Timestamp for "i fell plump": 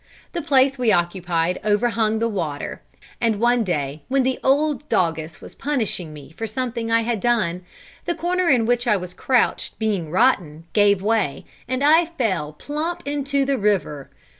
11.83-13.03